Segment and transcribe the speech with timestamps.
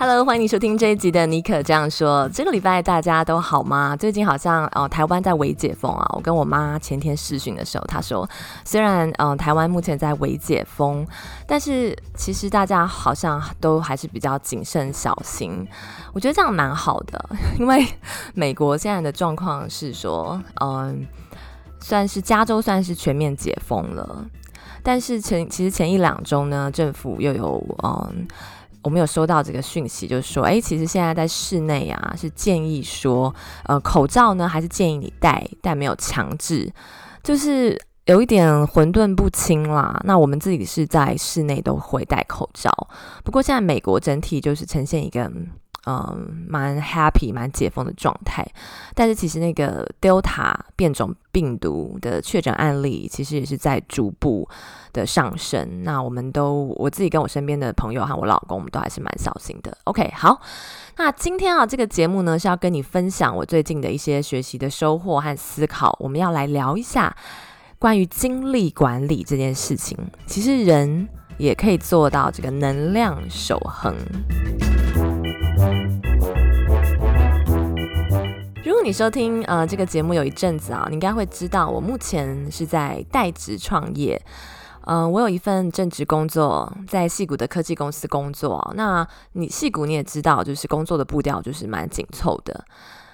[0.00, 2.30] Hello，欢迎你收听这一集的《尼可这样说》。
[2.32, 3.96] 这个礼拜大家都好吗？
[3.96, 6.06] 最近好像哦，台湾在微解封啊。
[6.14, 8.24] 我跟我妈前天视讯的时候，她说，
[8.64, 11.04] 虽然嗯、台湾目前在微解封，
[11.48, 15.66] 但是其实大家好像都还是比较谨慎小心。
[16.12, 17.84] 我觉得这样蛮好的， 因为
[18.34, 21.04] 美国现在的状况是说，嗯、
[21.80, 24.24] 算是加州算是全面解封了，
[24.80, 28.28] 但是前其实前一两周呢，政府又有嗯。
[28.88, 36.72] 我们有收到这个讯息，就是说，哎，其实现在在室内啊，是建议说，呃，口罩呢还是建议你戴，但没有强制，
[37.22, 40.00] 就是有一点混沌不清啦。
[40.04, 42.72] 那我们自己是在室内都会戴口罩，
[43.22, 45.30] 不过现在美国整体就是呈现一个。
[45.90, 48.46] 嗯，蛮 happy、蛮解封的状态，
[48.94, 54.46] 但是其实那个 Delta 变种病毒的确诊案例，其实也是在逐步
[54.92, 55.84] 的上升。
[55.84, 59.74] 那我们都，我自己跟我身边的朋友和我老公，我们都还是蛮小心的。
[59.84, 60.38] OK，好，
[60.98, 65.96] 那今天啊，这个节目呢是要跟你分享我最近的一些学习的收获和思考。
[66.00, 67.16] 我们要来聊一下
[67.78, 69.96] 关于精力管理这件事情。
[70.26, 71.08] 其实人
[71.38, 73.96] 也可以做到这个能量守恒。
[78.78, 84.20] 果你收听呃这个节目有一阵子啊，你应该会知道我目前是在代职创业。
[84.82, 88.72] 嗯、我有一份正职工作，在戏谷的科技公司工作。
[88.76, 92.64] 那你戏谷你也知道，就是工作的步调就是蛮紧凑的。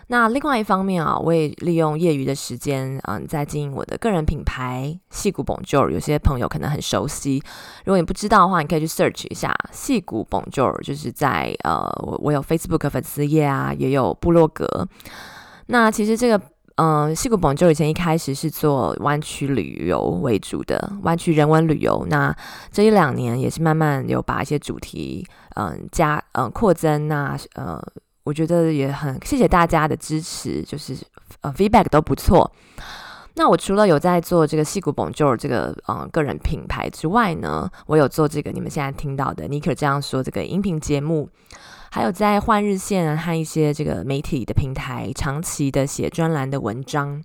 [0.08, 5.88] 那另外一方面啊，我也利用业余的时间，嗯、在经营我的个人品牌戏谷 Bonjour。
[5.88, 7.42] 有些朋友可能很熟悉，
[7.86, 14.86] 如果你不知道的话，你可以去 search 一下戏谷 Bonjour，就是在呃，我我有 Facebook 粉丝页啊，也有部落格。
[15.66, 16.40] 那其实这个，
[16.76, 22.04] 嗯，矽谷本就以前一开始是做湾区旅游为主的，湾区人文旅游。
[22.10, 22.34] 那
[22.70, 25.26] 这一两年也是慢慢有把一些主题，
[25.56, 27.08] 嗯，加，嗯，扩增。
[27.08, 27.80] 那，呃，
[28.24, 30.96] 我觉得也很谢谢大家的支持，就是
[31.40, 32.50] 呃，feedback 都不错。
[33.36, 41.28] 那我除了有在做这个矽谷本就这个，嗯，个人品牌之外呢，我有做这个你们现在听到的尼可这样说这个音频节目。
[41.94, 47.22] 还有在换日线和一些这个媒体的平台长期的写专栏的文章，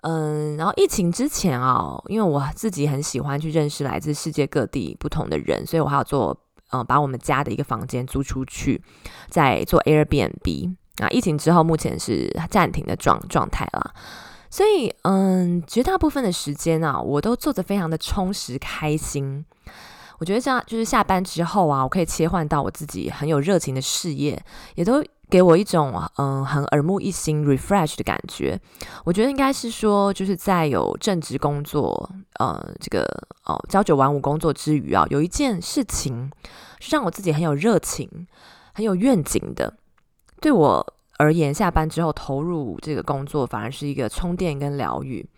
[0.00, 6.34] 嗯，然后疫情之前啊，因为我自己很喜欢去认识来自世界各地不同的人，所以我还要做，
[6.70, 8.82] 嗯，把我们家的一个房间租出去，
[9.28, 10.74] 在做 Airbnb。
[10.96, 13.94] 啊，疫情之后目前是暂停的状状态了，
[14.48, 19.44] 所以嗯，绝大部分的时间啊，我都做得非常的充实开心。
[20.22, 24.40] 我觉得这样就是下班之后啊，我可以切换到我自己很有热情的事业，
[24.76, 28.56] 也都给我一种嗯、很耳目一新、refresh 的感觉。
[29.02, 33.02] 我觉得应该是说，就是在有正职工作，呃，这个
[33.46, 36.30] 哦朝九晚五工作之余啊，有一件事情
[36.78, 38.08] 是让我自己很有热情、
[38.74, 39.74] 很有愿景的。
[40.40, 45.28] 对我而言，下班之后投入这个工作，反而是一个充电跟疗愈。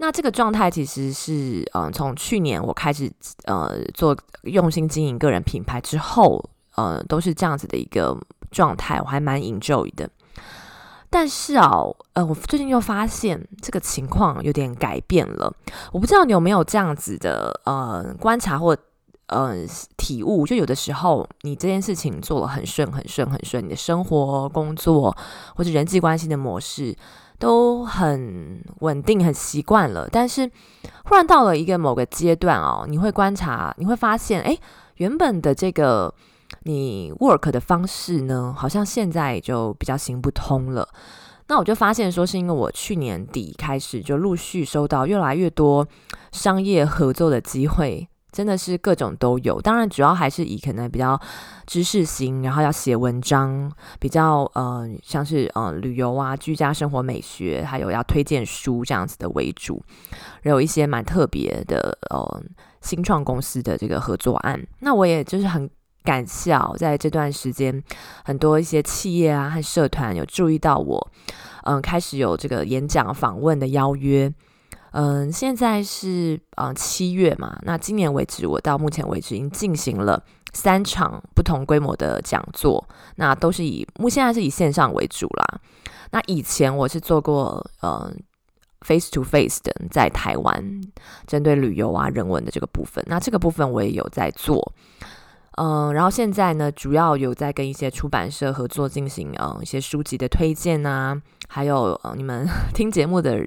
[0.00, 3.12] 那这个状态其实是，嗯、呃，从去年我开始，
[3.46, 6.42] 呃，做用心经营个人品牌之后，
[6.76, 8.16] 呃，都是这样子的一个
[8.52, 10.08] 状态，我还蛮 enjoy 的。
[11.10, 11.82] 但是啊，
[12.12, 15.52] 呃，我最近又发现这个情况有点改变了。
[15.90, 18.76] 我不知道你有没有这样子的，呃，观察或
[19.26, 19.56] 呃
[19.96, 25.16] 体悟，就有的时候你这件事情做了很顺、很顺、很顺，你的生活、工作
[25.56, 26.94] 或者人际关系的模式。
[27.38, 30.08] 都很稳定，很习惯了。
[30.10, 30.50] 但是
[31.04, 34.58] 忽然到了一个某个阶段哦，你会观察，你会发现，哎，
[34.96, 36.12] 原本的这个
[36.64, 40.88] 你 work 的方式呢，好像现在就比较行不通了。
[41.46, 45.86] 那我就发现说，是因为我去年底开始就陆续收到越来越多
[46.30, 48.06] 商业合作的机会。
[48.30, 51.18] 真的是各种都有，当然主要还是以可能比较
[51.66, 59.82] 知识型，然后要写文章，比较呃像是呃旅游啊、居家生活美学，还有要推荐书这样子的为主，
[60.42, 62.42] 还有一些蛮特别的呃
[62.82, 64.62] 新创公司的这个合作案。
[64.80, 65.68] 那我也就是很
[66.04, 67.82] 感谢哦，在这段时间，
[68.24, 71.10] 很多一些企业啊和社团有注意到我，
[71.64, 74.32] 嗯、开始有这个演讲访问的邀约。
[74.92, 82.86] 嗯，现在是嗯七月嘛，那今年为止，我到目前为止已经进行了三场不同规模的讲座，
[83.16, 85.60] 那都是以目现在是以线上为主啦。
[86.10, 88.16] 那以前我是做过嗯
[88.80, 90.80] face to face 的在台湾
[91.26, 94.72] 针对旅游啊人文的这个部分，那这个部分我也有在做。
[95.60, 103.44] 嗯，然后现在呢，主要有在跟一些出版社合作，进行嗯一些书籍的推荐啊，还有呃你们听节目的，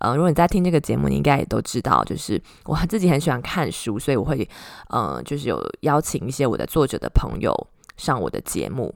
[0.00, 4.48] 呃，如果你在听这个节目，你应该也都知道，就是我自己很喜欢看书，所以我会
[4.88, 7.52] 呃就是有邀请一些我的作者的朋友
[7.98, 8.94] 上我的节目，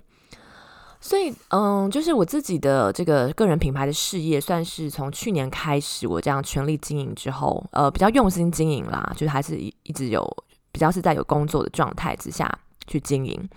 [1.00, 10.26] 所以嗯，就是我自己的这个个人品牌的事业，算是从去年开始我这样全力经营之后，呃，比较用心经营啦，就是还是一一直有。
[10.70, 12.46] 比较是在有工作的状态之下
[12.86, 13.48] 去经营，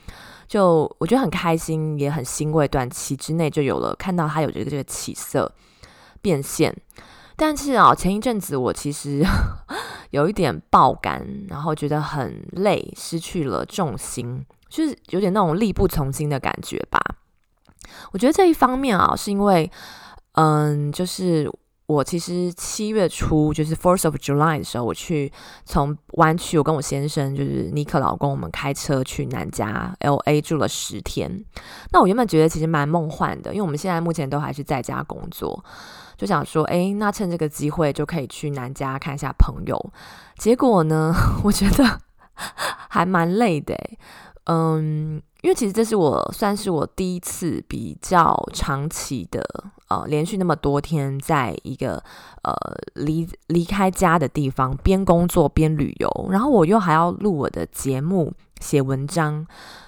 [0.51, 2.67] 就我觉得很开心，也很欣慰。
[2.67, 5.49] 短期之内就有了看到他有这个这个起色
[6.21, 6.75] 变现，
[7.37, 9.25] 但是啊，前一阵子我其实
[10.11, 16.99] 有一点爆肝，然后觉得很累，失去了重心，就是有点那种力不从心的感觉吧。
[18.11, 19.71] 我觉得这一方面啊，是因为
[20.33, 21.49] 嗯，就是。
[21.91, 25.31] 我其实七月初就是 Fourth of July 的时候，我去
[25.65, 31.43] 从湾区，我跟我先生就是尼克老公，我们开车去南加 LA 住了十天。
[31.91, 35.63] 那我原本觉得其实蛮梦幻的，因为我们现在目前都还是在家工作，
[36.17, 39.91] 就想说，哎，那趁这个机会就可以去南加看一下朋友。
[40.37, 41.99] 结果呢， 我觉得
[42.89, 43.75] 还蛮累的，
[44.45, 45.21] 嗯。
[45.41, 49.43] 因为其实这是我算是我第一次比较长期的
[49.87, 51.95] 呃连续那么多天在一个
[52.43, 52.53] 呃
[52.93, 59.43] 离离开家的地方边工作边旅游，然后我又还要录我的节目写文章，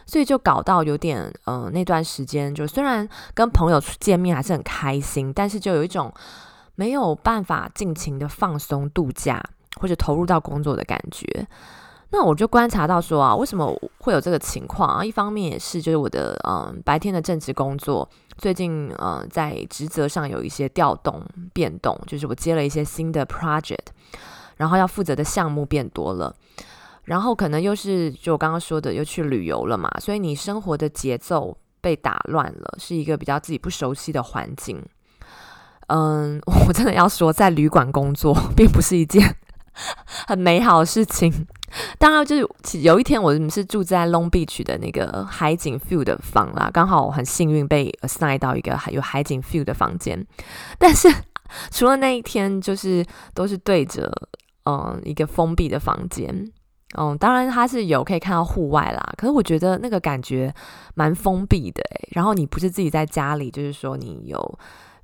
[0.08, 6.12] 所以就搞到有点呃那段时间就虽然跟朋友见面还是很开心，但是就有一种
[6.74, 9.40] 没有办法尽情的放松度假
[9.80, 11.48] 或者投入到工作的感觉。
[12.13, 15.04] 那我就观察到说啊，为什么会有这个情况啊？
[15.04, 18.07] 一方面也是就是我的嗯白天的正职工作
[18.38, 23.88] 最近嗯在职责上有一些调动变动，就是我接了一些新的 project，
[24.57, 26.31] 然后要负责的项目变多了，
[27.06, 34.80] 然后可能又是就我刚刚说的又去旅游了嘛，所以你生活的节奏被打乱了，是一个比较自己不熟悉的环境。
[35.88, 39.36] 嗯， 我真的要说，在旅馆工作并不是一件
[40.28, 41.48] 很美好的事情。
[41.98, 50.25] 当然，就是有一天我们是住在 Long Beach 的那个海景 feel 的房啦，刚好我很幸运被 assign 到一个有海景 feel 的房间。
[50.78, 51.10] 但是
[51.72, 53.04] 除了那一天，就是
[53.34, 54.12] 都是对着
[54.66, 56.52] 嗯一个封闭的房间。
[56.96, 60.54] 嗯，当然它是有可以看到户外啦，可是我觉得那个感觉
[60.94, 62.10] 蛮封闭的诶。
[62.12, 64.60] 然后你不是自己在家里，就是说你有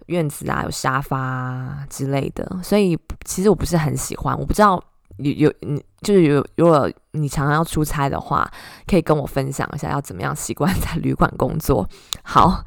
[0.10, 4.38] 院子啊，有沙发之类的，所以其实我不是很喜欢。
[4.38, 4.84] 我不知道。
[5.18, 8.50] 有有你就是有，如果你常常要出差的话，
[8.88, 11.86] 可以跟我分享一下要怎么样习惯 在旅馆工作。
[12.24, 12.64] 好，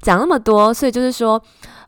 [0.00, 1.40] 讲那么多，所以就是说，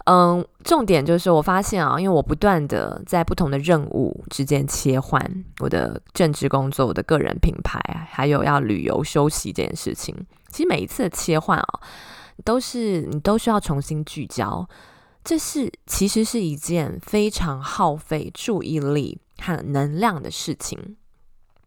[0.04, 5.20] 嗯，重点就是我发现啊，因为我不断的在不同的任务之间切换，
[5.58, 10.14] 我的正职工作、我的个人品牌，还有要旅游休息这件事情，
[10.48, 11.80] 其实每一次的切换啊，
[12.44, 14.64] 都是你都需要重新聚焦，
[15.24, 20.96] 这是其实是一件非常耗费注意力和能量的事情，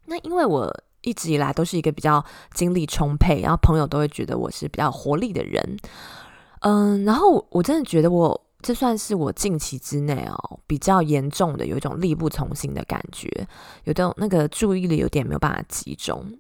[0.06, 0.72] 那因为我
[1.02, 2.24] 一直以来都是一个比较
[2.54, 5.78] 精力充沛，然后朋友都会觉得我是比较活力的人，
[6.60, 13.48] 嗯，然后我真的觉得我这算是我近期之内哦比较严重的有一种力不从心的感觉，
[13.86, 16.38] 有的那个注意力有点没有办法集中，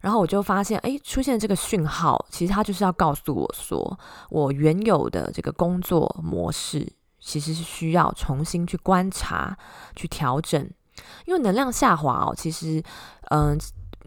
[0.00, 6.92] 然后我就发现，哎，出现这个讯号，其实它就是要告诉我说，我原有的这个工作模式。
[7.22, 9.54] 其实是需要重新去观察、
[9.94, 10.58] 去调整，
[11.26, 12.82] 因为能量下滑哦，其实，
[13.28, 13.58] 嗯、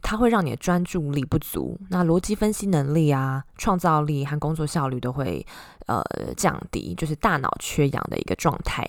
[0.02, 5.46] 它会让你的专注力不足，那逻辑分析能力啊、创造力和工作效率都会
[5.86, 6.04] 呃
[6.36, 8.84] 降低，就是大脑缺氧的一个状态。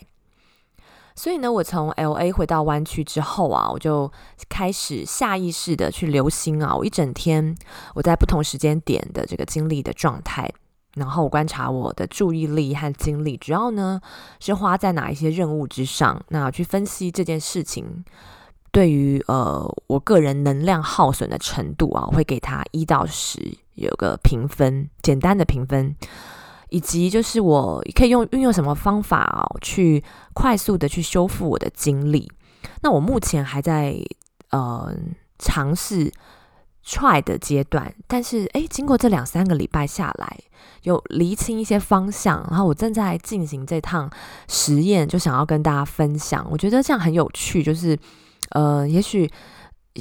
[1.15, 4.11] 所以呢，我从 LA 回到湾区之后啊，我就
[4.49, 7.57] 开始下意识的去留心啊，我一整天
[7.95, 10.51] 我在不同时间点的这个精力的状态。
[10.95, 14.01] 然后我观察我的注意力和精力，主要呢
[14.39, 16.23] 是花在哪一些任务之上。
[16.29, 18.05] 那去分析这件事情
[18.71, 25.97] 对于呃我个人能量耗损的程度啊，我会给他一到十有个评分，简单的评分，
[26.75, 30.03] 以及就是我可以用运用什么方法哦，去
[30.33, 32.31] 快速的去修复我的精力。
[32.83, 33.97] 那我目前还在
[34.51, 34.93] 呃
[35.39, 36.13] 尝试。
[36.87, 40.39] try 的阶段，但是诶，经过这两三个礼拜下来，
[40.83, 44.11] 有厘清一些方向，然后我正在进行这趟
[44.49, 46.47] 实验，就想要跟大家分享。
[46.51, 47.99] 我觉得这样很有趣，就是
[48.51, 49.27] 呃，也许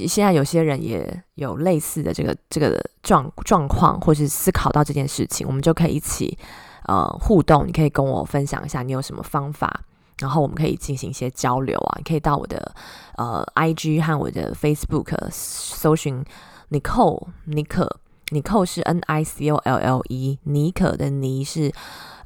[0.07, 6.38] 现在有些人也有类似的这个这个状状况，或是思考到这件事情，我们就可以一起
[6.85, 7.67] 呃互动。
[7.67, 9.81] 你可以跟我分享一下你有什么方法，
[10.19, 11.95] 然后我们可以进行一些交流啊。
[11.97, 12.73] 你可以到我的
[13.17, 16.23] 呃 IG 和我的 Facebook 搜寻
[16.71, 18.00] Nicole 尼克。
[18.31, 21.71] 尼克是 N I C O L L E，妮可的妮是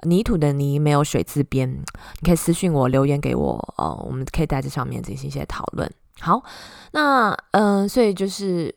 [0.04, 1.70] 泥土的泥，没有水字边。
[1.70, 5.92] 你可以私信我，留言给我，呃，我们可以在这上面进行一些讨论。
[6.20, 6.44] 好，
[6.92, 8.74] 那嗯、所以就是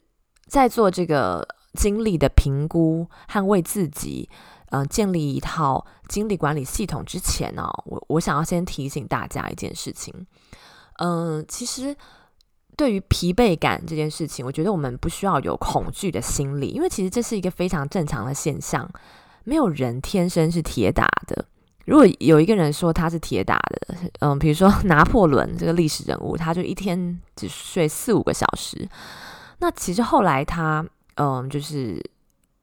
[0.47, 4.29] 在做这个精力的评估和为自己。
[4.73, 10.15] 嗯、建立一套精力管理系统之前呢、哦，我我想要先提醒大家一件事情。
[11.01, 11.93] 嗯、其实
[12.77, 18.89] 对于疲惫感这件事情，我觉得我们不需要有恐惧的心理，因为其实这是一个非常正常的现象。
[19.43, 21.45] 没有人天生是铁打的。
[21.91, 28.89] 如果有一个人说他是铁打的， 嗯、比如说 拿破仑这个历史人物，他就一天只睡四五个小时，
[29.59, 32.01] 那其实后来他，嗯、就是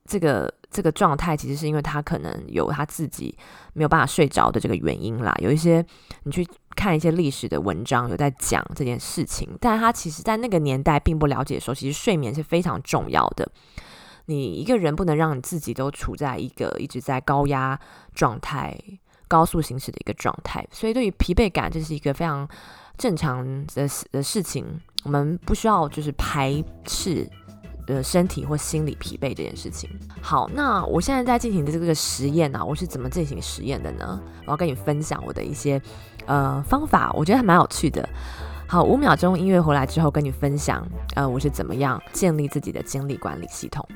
[0.06, 0.52] 这个。
[0.70, 3.36] 这个状态其实是因为他可能有他自己
[3.72, 5.34] 没有办法睡着的这个原因啦。
[5.40, 5.84] 有一些
[6.24, 13.50] 你去看一些历史的文章，有在讲这件事情，但他其实在那个年代并不了解说，其实睡眠是非常重要的。
[14.26, 17.80] 你一个人不能让你自己都处在一个一直在高压
[18.14, 18.78] 状态、
[19.28, 22.48] 高速行驶的一个状态，所以对于疲惫感，这是一个非常
[22.98, 24.66] 正常的的事情。
[25.04, 27.30] 我们不需要就是排斥。
[27.90, 29.90] 呃，身体或心理疲惫这件事情。
[30.22, 34.22] 好，那我现在在进行的这个实验呢、啊，我是怎么进行实验的呢？
[34.46, 35.82] 我要跟你分享我的一些
[36.26, 38.06] 呃方法，我觉得还蛮有趣的。
[38.68, 43.88] 好，五秒钟音乐回来之后，跟你分享呃，我是怎么样建立自己的精力管理系统。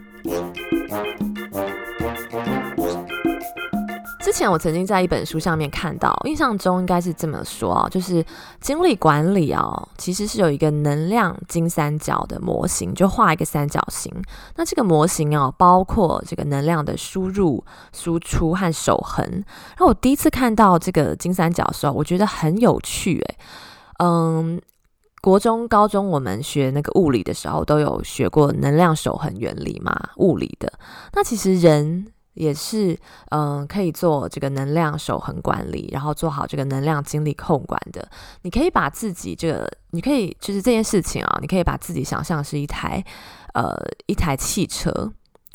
[4.22, 8.24] 之前我曾经在一本书上面看到，印象中应该是这么说啊，就是
[8.60, 14.13] 精力管理啊，其实是有一个能量金三角的模型，就画一个三角形。
[14.56, 17.63] 那这个模型啊，包括这个能量的输入、
[17.94, 19.25] 输出和守恒。
[19.25, 23.38] 然后我第一次看到这个金三角的时候，我觉得很有趣诶。
[23.98, 24.62] 嗯，
[25.22, 30.72] 国中、高中我们学那个物理的时候都有学过能量守恒原理嘛，物理的。
[31.13, 32.06] 那其实人。
[32.33, 32.97] 也是，
[33.29, 38.07] 嗯，可以做这个能量守恒管理，然后做好这个能量精力控管的。
[38.43, 43.03] 你可以把自己这个，你可以就是这件事情啊，你可以把自己想象是一台，
[43.53, 45.11] 呃，一台汽车。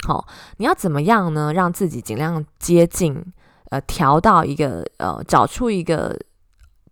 [0.07, 0.27] 好、哦，
[0.59, 1.53] 你要怎么样呢？
[1.53, 3.25] 让自己尽量接近，
[3.71, 6.19] 呃，调到一个，呃，找出一个。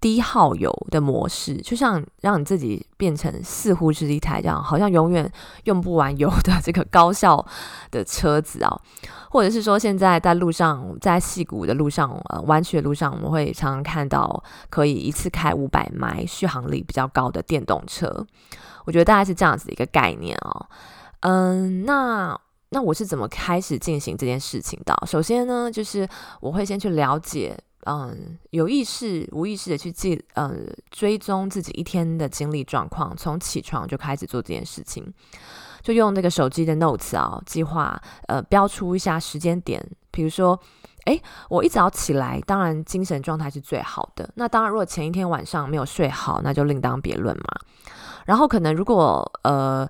[0.05, 5.33] 低耗油的模式，就像让你自己变成似乎是一台这样，好像永远
[5.65, 7.43] 用不完油的这个高效
[7.91, 8.79] 的车子啊，
[9.33, 18.27] 或者是说现在在路上，在戏谷的路上，呃，弯曲的路上，我们会常常看到可以一次开五百迈、续航力比较高的电动车。
[18.85, 20.67] 我觉得大概是这样子的一个概念哦。
[21.21, 24.95] 嗯，那那我是怎么开始进行这件事情的？
[25.07, 26.07] 首先呢，就是
[26.43, 27.59] 我会先去了解。
[27.87, 35.05] 嗯，有意识、无意识的去记，嗯，追踪自己一天的精力状况，从起床就开始做这件事情，
[35.83, 40.59] 就用那个手机的 notes 啊，计划，呃，标出一下时间点，比如说，
[41.07, 44.29] 诶，我一早起来，当然精神状态是最好的。
[44.37, 47.45] 那当然，如果前一天晚上没有睡好，那就另当别论嘛。
[48.27, 49.89] 然后可能如果呃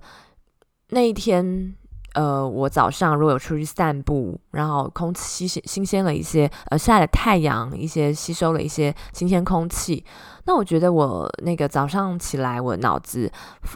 [0.89, 1.77] 那一天。
[2.15, 10.05] 呃，我早上如果有出去散步，然后空气新新鲜了一些，呃，晒了太阳，一些吸收了一些新鲜空气，
[10.45, 13.31] 那我觉得我那个早上起来，我脑子，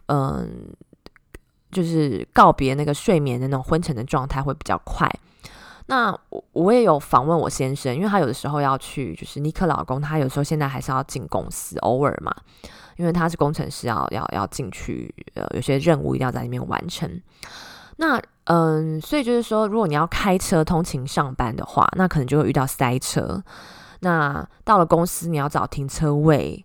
[0.07, 0.71] 嗯、
[1.71, 5.11] 就是告别那个睡眠的那种昏沉的状态会比较快。
[5.87, 12.33] 那我我也有访问我先生，因为他有的时候要去，就是尼克老公，他有时候现在还是要进公司，偶尔嘛，
[12.97, 17.21] 因为他是工程师要，要要要进去，呃，有些任务一定要在里面完成。
[18.00, 23.43] 那嗯，所以就是说，如果你要开车通勤上班的话，那可能就会遇到塞车。
[24.00, 26.64] 那到了公司，你要找停车位，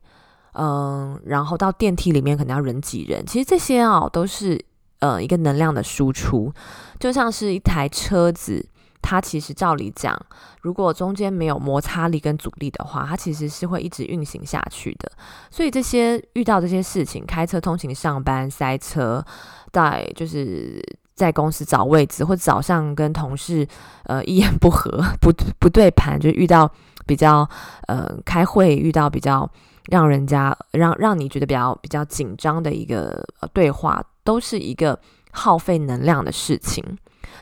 [0.53, 3.25] 嗯，然后到电梯里面可能要人挤人。
[3.25, 4.63] 其实这些啊，都是
[4.99, 6.53] 呃一个能量的输出，
[6.99, 8.63] 就像是一台车子，
[9.01, 10.17] 它其实照理讲，
[10.61, 15.11] 如果中间没有摩擦力跟阻力的话，它其实是会一直运行下去的。
[15.49, 19.25] 所以这些遇到这些事情，开车通勤上班塞车，
[19.73, 20.81] 在就是。
[21.23, 23.65] 在公司找位置，或者早上跟同事
[24.03, 26.69] 呃一言不合不不对盘，就遇到
[27.05, 27.49] 比较
[27.87, 29.49] 呃开会遇到比较
[29.89, 34.99] 让人家让让你觉得比较比较紧张的一个对话，都是一个
[35.31, 36.83] 耗费能量的事情。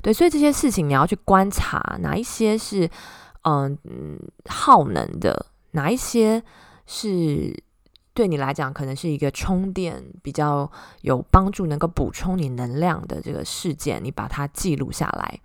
[0.04, 2.88] 对，所以这些事情你要去观察哪一些是
[3.44, 3.92] 嗯、呃、
[4.48, 6.44] 耗能的，哪一些
[6.86, 7.56] 是。
[8.14, 10.70] 对你来讲，可能是一个充电比较
[11.02, 15.40] 有帮助，能够补充你能量的这个事件，你把它记录下来。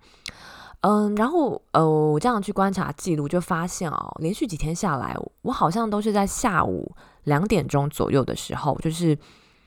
[0.81, 6.91] 嗯，然后呃，我这样去观察记录，就发现哦，连续几天下来，我好像都是在下午
[7.23, 9.17] 两点钟左右的时候，就是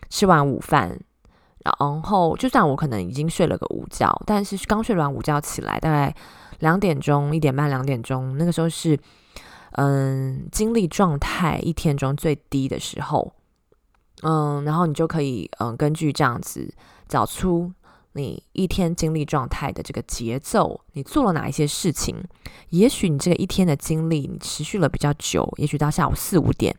[0.09, 0.99] 吃完午饭，
[1.65, 6.15] 然后就算我可能已经睡了个午觉，但是刚睡完午觉起来，大概
[6.61, 8.99] 两点钟、一点半、两点钟，那个时候是
[9.81, 13.33] 嗯精力状态一天中最低的时候，
[14.23, 16.73] 嗯，然后你就可以嗯根据这样子
[17.09, 17.73] 找出。
[18.15, 22.17] 你一天精力状态的这个节奏，你做了哪一些事情？
[22.71, 26.77] 也许你这个一天的精力你持续了比较久，也许到下午四五点，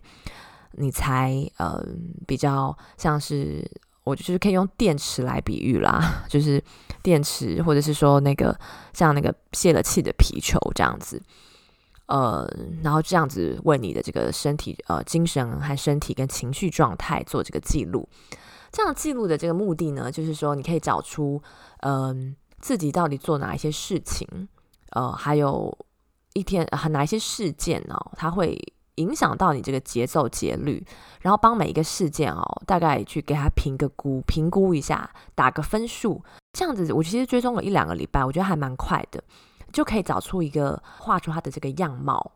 [0.74, 1.82] 你才呃
[2.28, 3.66] 比较像是
[4.04, 6.62] 我就是可以用电池来比喻啦， 就是
[7.02, 8.54] 电池或者是说那个
[8.92, 11.24] 像那个泄了气的皮球这样子，
[12.12, 12.46] 呃，
[12.84, 18.06] 然后这样子为你的这个身体呃精神和身体跟情绪状态做这个记录。
[18.70, 21.42] 这样记录的这个目的呢，就是说你可以找出，
[21.84, 24.28] 嗯、自己到底做哪一些事情，
[24.90, 25.78] 呃，还有
[26.34, 28.60] 一天和、呃、哪一些事件哦，它会
[28.96, 30.86] 影响到你这个节奏节律，
[31.22, 36.22] 然后帮每一个事件哦，大概去给它评个估，评估一下，打个分数。
[36.52, 39.24] 这样子，我其实追踪了一两个礼拜，我觉得还蛮快的，
[39.72, 42.32] 就可以找出一个画出它的这个样貌，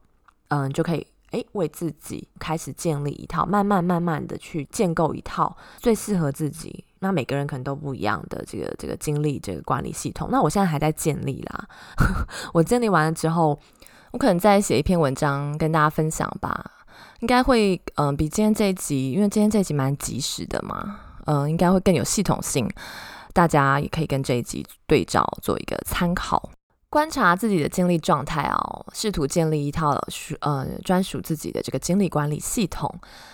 [0.49, 1.05] 嗯、就可以。
[1.31, 6.85] 诶，为自己开始建立一套，慢慢慢慢的去建构一套最适合自己。
[6.99, 10.29] 那每个人可能都不一样的这个这个经历这个管理系统。
[10.31, 11.67] 那我现在还在建立啦，
[12.53, 13.59] 我建立完了之后，
[14.11, 16.71] 我可能再写一篇文章跟大家分享吧。
[17.19, 22.69] 应该会嗯、比今天这一集，因为今天这一集蛮及时的嘛，嗯、应该会更有系统性。
[23.33, 26.49] 大家也可以跟这一集对照做一个参考。
[26.95, 32.89] 观察自己的精力状态哦，试图建立一套属呃专属自己的这个精力管理系统。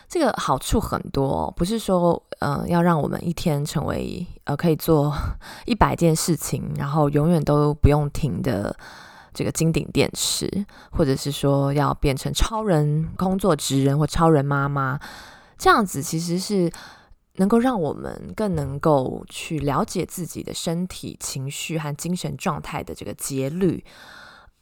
[0.10, 5.14] 这个好处很多，不是说呃要让我们一天成为呃可以做
[5.68, 8.76] 一百件事情，然后永远都不用停的
[9.32, 15.00] 这个金顶电池，或者是说要变成超人工作职人或超人妈妈，
[15.60, 16.72] 这样子其实是。
[17.36, 23.84] 能够让我们更能够去了解自己的身体、情绪和精神状态的这个节律，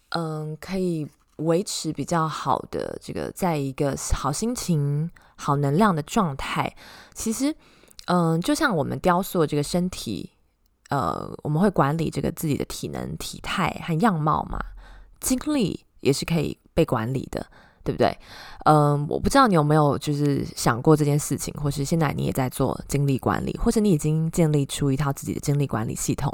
[0.10, 6.76] 嗯，可以维持比较好的这个在一个好心情、好能量的状态。
[7.14, 7.56] 其实，
[8.06, 10.32] 嗯，就像我们雕塑这个身体，
[10.90, 14.60] 呃，我们会管理这个自己的体能、体态和样貌嘛，
[15.20, 17.48] 精力也是可以被管理的。
[17.90, 18.16] 对不对？
[18.66, 26.32] 嗯，我不知道你有没有就是想过这件事情，或是现在你也在做精力管理，或者你已经建立出一套自己的精力管理系统，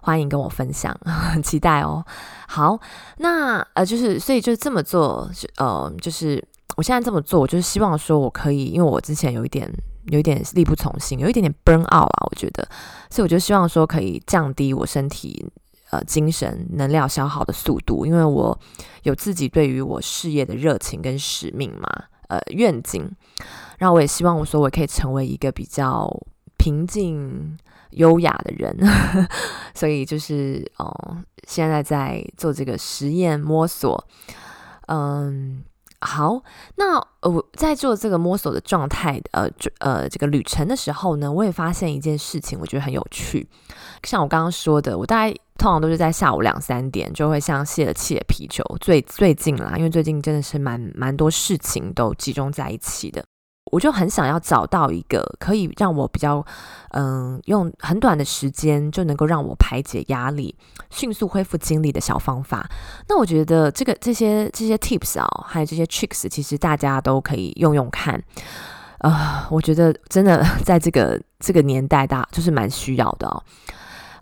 [0.00, 2.02] 欢迎跟我分享，很期待哦。
[2.46, 2.80] 好，
[3.18, 6.42] 那呃，就是所以就是这么做，呃，就是
[6.76, 9.70] 我现在这么做，我就是希望说我可以，因为我之前有一点
[10.06, 12.66] 有一点力不从心，有一点点 burn out 啊，我觉得，
[13.10, 15.44] 所以我就希望说可以降低我身体。
[15.90, 18.58] 呃，精神能量消耗的速度，因为我
[19.04, 21.88] 有自己对于我事业的热情跟使命嘛，
[22.28, 23.10] 呃，愿景。
[23.78, 26.10] 然后我也希望我说我可以成为一个比较
[26.58, 27.56] 平静、
[27.90, 28.76] 优雅的人，
[29.74, 34.06] 所以就是哦、现在在做这个实验摸索。
[34.88, 35.62] 嗯，
[36.00, 36.42] 好，
[36.76, 39.48] 那我在做这个摸索的状态，呃，
[39.80, 43.48] 呃，这个旅程的时候呢，我也发现一件事情，我觉得很有趣。
[44.04, 45.34] 像我刚刚说的，我大概。
[45.58, 48.62] 通常都是在下午两三点，就会像泄了气的皮球。
[48.80, 53.24] 最最近啦，因为最近真的是蛮蛮多事情都集中在一起的，
[53.70, 56.44] 我就很想要找到一个可以让我比较，
[56.90, 60.54] 嗯，用很短的时间就能够让我排解压力、
[60.90, 62.68] 迅速恢复精力的小方法。
[63.08, 68.22] 那我觉得这个这些这些 tips 啊，还有这些 tricks，其实大家都可以用用看。
[68.98, 73.42] 呃，我觉得真的在这个这个年代，大就是蛮需要的哦。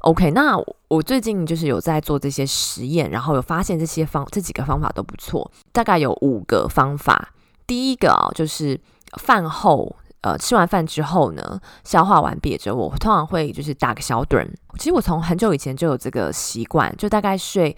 [0.00, 0.56] OK，那
[0.88, 7.30] 我最近就是有在做这些实验，然后有发现这些方这几个方法都不错，大概有五个方法。
[7.66, 8.78] 第一个啊，就是
[9.16, 14.46] 饭后，呃，吃完饭之后呢，消化完毕之后，我通常会就是打个小盹。
[14.79, 17.76] 其实我从很久以前就有这个习惯，就大概睡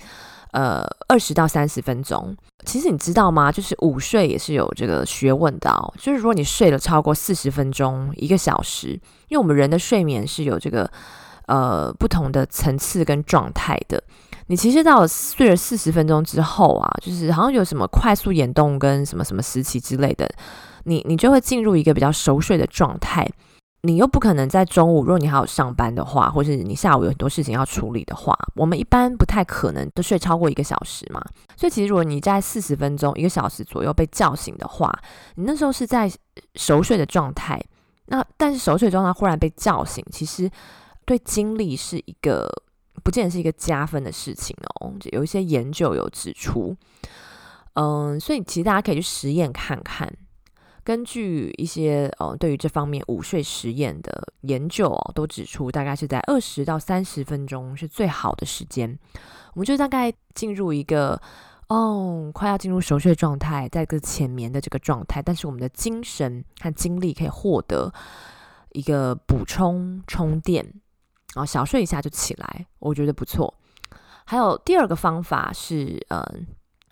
[0.52, 2.36] 呃二十到三十分钟。
[2.64, 3.50] 其实你知道吗？
[3.50, 5.92] 就是午睡也是有这个学问的哦。
[5.98, 8.88] 就是如果你睡了超过四十分钟、一个小时，
[9.28, 10.90] 因为我们人的睡眠是有这个。
[11.48, 14.04] 呃，不同的层次跟状态的，
[14.48, 20.28] 你其实到了睡了四十分钟之后啊，就是好像有什么快速眼动跟什么什么时期之类的，
[20.84, 23.28] 你你就会进入一个比较熟睡的状态。
[23.82, 31.22] 你又不可能在中午，如果你还有上班的话，或是你下午有很多事情要处理的话，我们一般不太可能都睡超过一个小时嘛。
[31.56, 34.92] 所以其实如果你在四十分钟、一个小时左右被叫醒的话，
[35.36, 36.10] 你那时候是在
[36.56, 37.62] 熟睡的状态。
[38.06, 40.50] 那但是熟睡状态忽然被叫醒，其实。
[41.04, 42.46] 对精力是一个
[43.02, 44.92] 不见得是一个加分的事情哦。
[45.12, 46.76] 有一些研究有指出，
[47.74, 50.12] 嗯，所以其实大家可以去实验看看。
[50.84, 58.98] 根据一些呃对于这方面午睡实验的研究哦，都指出大概是在二十到三十分钟是最好的时间。
[59.52, 61.20] 我们就大概进入一个
[61.66, 67.92] 哦快要进入熟睡状态，在个浅眠的这个状态，但是我们的精神和精力可以获得
[68.72, 70.72] 一个补充充电，
[71.34, 73.52] 啊小睡一下就起来，我觉得不错。
[74.24, 76.46] 还有第二个方法是嗯。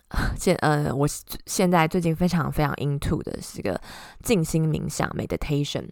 [0.39, 1.05] 现呃，我
[1.45, 3.77] 现在最近非常非常 into 的是个
[4.23, 5.85] 静心冥想 meditation，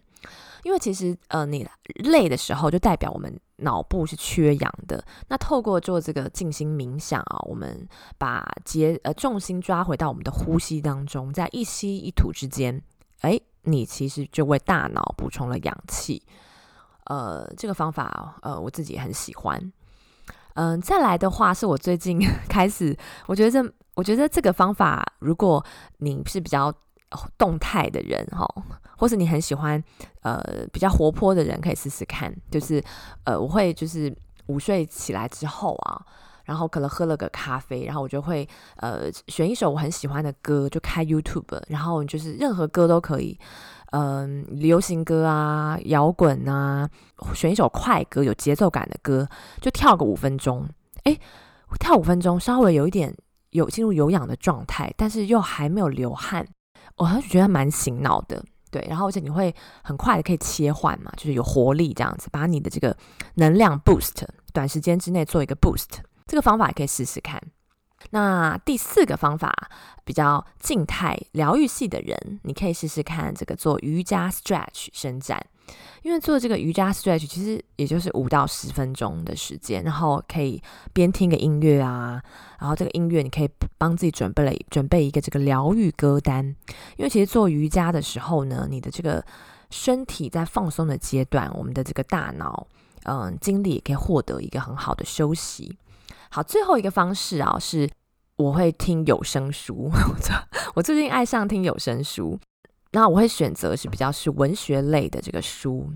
[0.62, 5.04] 因为其实呃，你累的时候就代表我们脑部是缺氧的。
[5.28, 12.82] 那透过做这个静心冥想啊，我们把节呃重心抓回到我们的呼吸当中，在一吸一吐之间，
[13.20, 16.22] 哎，你其实就为大脑补充了氧气。
[17.06, 19.72] 呃，这个方法呃，我自己很喜欢。
[20.54, 23.72] 嗯、再来的话是我最近 开始，我觉得。
[23.96, 25.64] 我觉得这个方法，如果
[26.00, 26.70] 你是比较
[27.38, 28.46] 动态的人哈，
[28.98, 29.82] 或是你很喜欢
[30.20, 30.38] 呃
[30.70, 32.30] 比较活泼的人，可以试试看。
[32.50, 32.84] 就是
[33.24, 34.14] 呃，我会就是
[34.48, 36.04] 午睡起来之后啊，
[36.44, 43.40] 然后可能喝了个咖啡，然后我就会呃选一首我很喜欢的歌，就开 YouTube，然后就是任何歌都可以，
[43.92, 46.88] 嗯、流行歌啊、摇滚啊，
[47.34, 49.28] 选一首快歌、有节奏感的歌，
[49.60, 50.68] 就跳个五分钟。
[51.04, 51.20] 诶，
[51.78, 53.14] 跳五分钟，稍微有一点。
[53.50, 56.46] 有进入有氧的状态，但是又还没有流汗，
[56.96, 58.44] 我还是觉得蛮醒脑的。
[58.70, 62.94] 对，然后而且你会很快的可以切换嘛，就是有活力这样子，把你的这个
[63.36, 67.40] 能量 boost，短时间之内做一个 boost，这个方法也可以试试看。
[68.10, 69.52] 那第四个方法，
[70.04, 75.44] 比较静态疗愈系的人，你可以试试看这个做瑜伽 stretch 伸展，
[76.02, 82.22] 因为做这个瑜伽 stretch 其实也就是五到十分钟的时间，然后可以边听个音乐啊，
[82.60, 86.44] 然后这个音乐你可以帮自己准备了准备一个这个疗愈歌单，
[86.96, 89.24] 因为其实做瑜伽的时候呢，你的这个
[89.70, 92.66] 身体在放松的阶段，我们的这个大脑
[93.02, 95.76] 嗯精力也可以获得一个很好的休息。
[96.30, 97.88] 好，最后一个方式啊，是
[98.36, 99.90] 我会听有声书。
[100.74, 102.38] 我最近爱上听有声书，
[102.92, 105.90] 那我会选择是比较是文学类的这个书，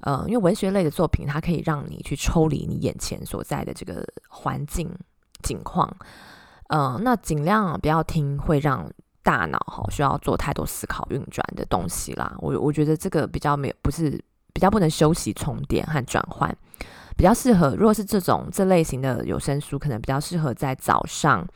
[0.00, 4.90] 嗯，因为文学类的作品，它可以让你去抽离你眼前所在的这个环境
[5.42, 5.88] 景况，
[6.68, 8.90] 嗯，那尽量不要听会让
[9.22, 12.34] 大脑哈需要做太多思考运转的东西啦。
[12.38, 14.10] 我我觉得这个比较没有，不是
[14.52, 16.56] 比较不能休息充电和转换。
[17.16, 21.46] 比较适合，如果是这种这类型的有声书，可能比较适合在早上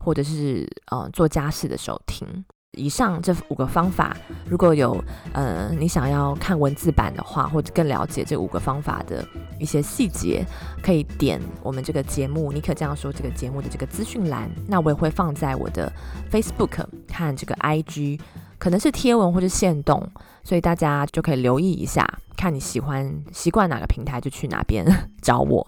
[0.00, 2.26] 或者是呃做家事的时候听。
[2.72, 4.14] 以上这五个方法，
[4.44, 9.26] 如果有呃你想要看文字版的话，或者更了解这五个方法的
[9.58, 10.44] 一些细节，
[10.82, 15.90] 可以点我们这个节目，你可这样说这个节目的这个资讯栏，那我也会放在我的
[16.30, 18.20] Facebook 和这个 IG，
[18.58, 20.06] 可能是贴文或者线动，
[20.46, 22.06] 所以大家就可以留意一下。
[22.36, 24.86] 看你喜欢习惯哪个平台就去哪边
[25.20, 25.66] 找我。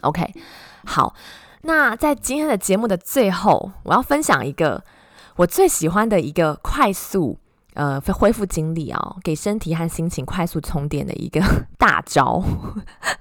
[0.00, 0.34] OK，
[0.84, 1.14] 好，
[1.62, 4.82] 那在今天的节目的最后，我要分享一个
[5.36, 7.38] 我最喜欢的一个快速
[7.74, 11.40] 呃恢复精力、哦，给身体和心情快速充电的一个
[11.78, 12.42] 大招。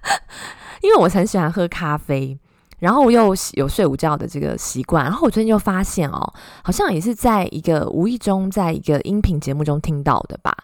[0.82, 2.39] 因为我很喜欢喝咖啡，
[2.80, 10.56] 然后我又有睡午觉的这个习惯，然后我最近就发现哦，好像也是在一个无意中在一个音频节目中听到的吧。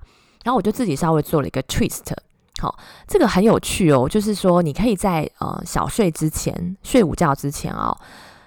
[0.43, 2.13] 然后我就自己稍微做了一个 twist，
[2.61, 7.97] 好，这个很有趣哦，就是说你可以在呃小睡之前，睡午觉之前、哦，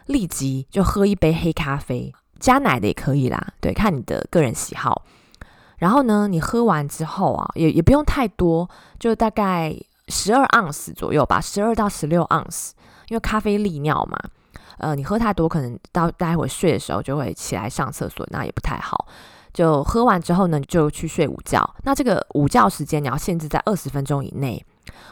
[0.07, 5.03] 立即就喝一杯黑咖啡，加奶的也可以啦，对，看你的个人喜好。
[5.79, 9.75] 然后呢，你喝完之后啊，也也不用太多，就大概
[10.09, 12.75] 十二盎司左右吧，十二到十六盎司，
[13.09, 14.19] 因为咖啡利尿嘛，
[14.79, 19.07] 呃，你喝太多，可能到待会睡的时候就会起来上厕所，那也不太好。
[19.53, 21.75] 就喝完之后呢，就去睡午觉。
[21.85, 24.63] 那这个午觉时间你要限制在二十分钟以内，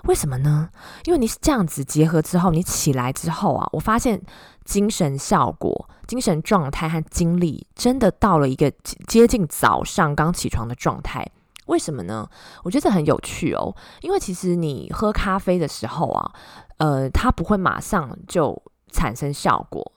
[0.04, 0.68] 为什么呢？
[1.04, 4.20] 因为你是这样子结合之后，你起来之后啊，我发现
[4.64, 8.70] 精神效果、精神状态和精力真的到了一个
[9.06, 11.26] 接近早上刚起床的状态。
[11.66, 12.28] 为什么呢？
[12.62, 13.74] 我觉得这很有趣哦。
[14.00, 16.32] 因为其实你喝咖啡的时候啊，
[16.78, 19.92] 呃，它不会马上就产生效果，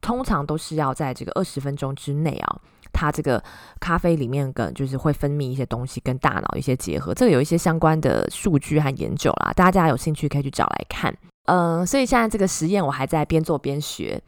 [0.00, 2.60] 通常都是要在这个二十分钟之内啊。
[2.92, 3.42] 它这个
[3.78, 11.14] 咖啡里面跟就是会分泌一些东西，跟大脑一些结合，这个有一些相关的数据和研究啦，大家有兴趣可以去找来看。
[11.44, 14.18] 嗯，所以现在这个实验我还在边做边学，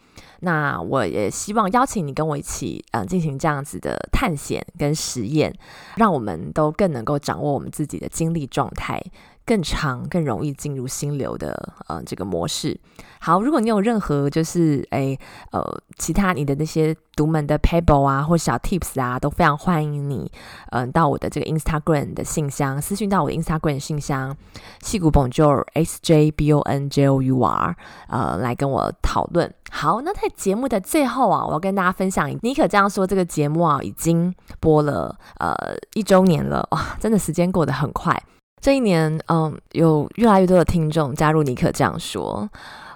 [0.40, 5.52] 那我也希望邀请你跟我一起，嗯，进行这样子的探险跟实验，
[5.96, 9.02] 让我们都更能够掌握我们自己的精力状态。
[9.48, 12.78] 更长、更容易进入心流的呃这个模式。
[13.18, 15.18] 好，如果你有任何就是诶
[15.52, 15.62] 呃
[15.96, 20.30] 其他你的那些独门的 pable 啊或小 tips 啊，都非常欢迎你
[20.70, 24.36] 嗯、到我的这个 Instagram 的信箱私信到我的 Instagram 信箱
[24.82, 27.74] 矽谷 Bonjour S J B O N J O U R
[28.08, 29.52] 呃来跟我讨论。
[29.70, 35.56] 好，那在节目的最后啊，我要跟大家分享，尼可这样说，这个节目啊已经播了呃
[35.94, 38.22] 一周年了哇，真的时间过得很快。
[38.60, 42.48] 这一年嗯有越来越多的听众加入尼克这样说。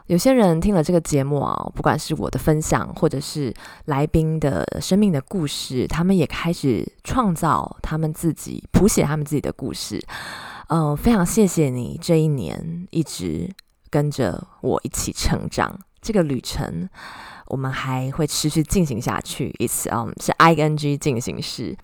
[0.09, 3.55] 有些人听了这个节目啊，不管是我的分享，或者是
[3.87, 10.03] 来宾的生命的故事，他们也开始创造他们自己，谱写他们自己的故事。
[10.68, 13.48] 嗯、非常谢谢你这一年一直
[13.88, 16.88] 跟着我一起成长，这个旅程
[17.53, 19.55] 我们还会持续进行下去。
[19.61, 21.77] It's 嗯是 ing 进行式。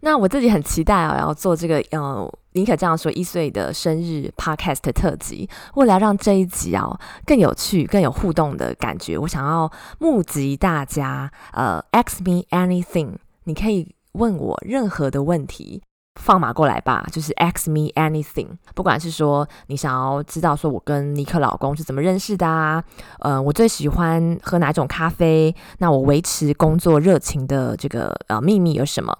[0.00, 2.02] 那我自己很期待啊，要做这个嗯。
[2.02, 6.84] 呃尼可这样说，一岁的生日 podcast 特辑，为了让这一集啊
[7.24, 13.10] 更有趣、更有互动的感觉，我想要募集大家，呃，ask me anything，
[13.44, 15.80] 你可以问我任何的问题，
[16.20, 18.48] 放马过来吧，就是 ask me anything。
[18.74, 22.84] 不管是说你想要知道说我跟尼克老公是怎么认识的啊，
[23.20, 29.16] 呃，我最喜欢喝哪种咖啡，那我维持工作热情的这个呃秘密有什么？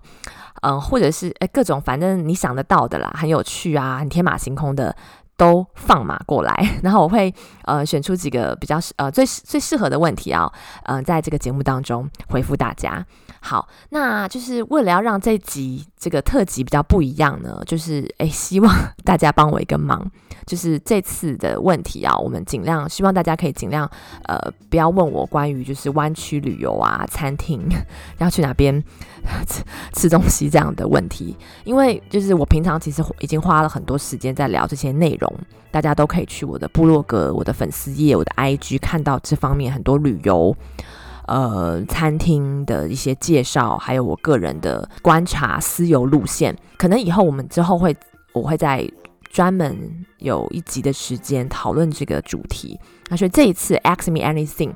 [0.62, 4.94] 嗯、或者是诶各种反正你想得到的啦，很有趣啊，很天马行空的，
[5.38, 6.54] 都放马过来。
[6.84, 7.34] 然后我会
[7.64, 10.52] 呃选出几个比较呃最最适合的问题啊，
[10.84, 13.02] 嗯、呃，在这个节目当中回复大家。
[13.40, 20.10] 好，那就是为了要让这集这个特辑比较不一样呢，就是诶希望 大家帮我一个忙。
[20.46, 23.88] 就是这次的问题啊，我们尽量希望大家可以尽量
[24.24, 24.36] 呃
[24.68, 27.68] 不要问我关于就是湾区旅游啊、餐厅
[28.18, 28.82] 要去哪边
[29.46, 35.32] 吃吃东西这样的问题，因为就是我平常其实已经花了很多时间在聊这些内容，
[35.70, 40.56] 大家都可以去我的部落格、我的粉丝页、我的 IG 看到这方面很多旅游
[41.30, 46.54] 呃餐厅的一些介绍，还有我个人的观察、私游路线。
[46.76, 47.96] 可能以后我们之后会
[48.34, 48.86] 我会在。
[49.32, 52.76] 专门有一集的时间讨论这个主题，
[53.10, 54.72] 那所以这一次 Ask Me Anything，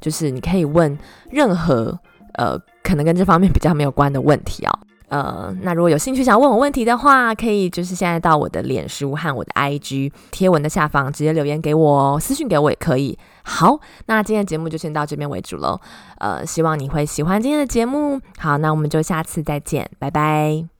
[0.00, 0.96] 就是你可以问
[1.28, 1.98] 任何
[2.34, 4.78] 呃可能跟这方面比较没有关的问题哦。
[5.08, 13.16] 呃，那如果有兴趣想问我问题的话，可以就是现在到我的脸书和我的 IG 贴文的下方直接留言给我哦，私信给我也可以。
[13.44, 15.80] 好，那今天的节目就先到这边为主喽。
[16.18, 18.20] 呃，希望你会喜欢今天的节目。
[18.38, 20.75] 好，那我们就下次再见，拜拜。